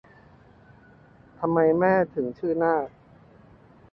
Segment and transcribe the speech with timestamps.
[1.39, 2.87] ทำไมแม่ถึงชื่อนาก